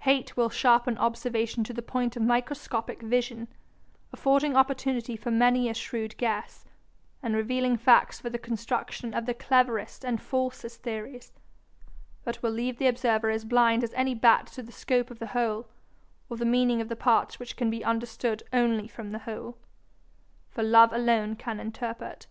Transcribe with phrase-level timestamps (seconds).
[0.00, 3.48] Hate will sharpen observation to the point of microscopic vision,
[4.12, 6.66] affording opportunity for many a shrewd guess,
[7.22, 11.32] and revealing facts for the construction of the cleverest and falsest theories,
[12.24, 15.28] but will leave the observer as blind as any bat to the scope of the
[15.28, 15.66] whole,
[16.28, 19.56] or the meaning of the parts which can be understood only from the whole;
[20.50, 22.26] for love alone can interpret.